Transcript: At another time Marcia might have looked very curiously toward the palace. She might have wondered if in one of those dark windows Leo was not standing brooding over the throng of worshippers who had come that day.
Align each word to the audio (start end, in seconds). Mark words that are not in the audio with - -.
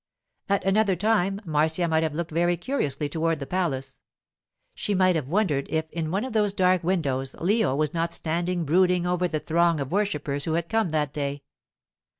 At 0.49 0.63
another 0.65 0.95
time 0.95 1.41
Marcia 1.45 1.87
might 1.87 2.01
have 2.01 2.15
looked 2.15 2.31
very 2.31 2.57
curiously 2.57 3.07
toward 3.07 3.37
the 3.39 3.45
palace. 3.45 3.99
She 4.73 4.95
might 4.95 5.15
have 5.15 5.27
wondered 5.27 5.67
if 5.69 5.87
in 5.91 6.09
one 6.09 6.25
of 6.25 6.33
those 6.33 6.55
dark 6.55 6.83
windows 6.83 7.35
Leo 7.39 7.75
was 7.75 7.93
not 7.93 8.11
standing 8.11 8.65
brooding 8.65 9.05
over 9.05 9.27
the 9.27 9.39
throng 9.39 9.79
of 9.79 9.91
worshippers 9.91 10.45
who 10.45 10.53
had 10.53 10.69
come 10.69 10.89
that 10.89 11.13
day. 11.13 11.43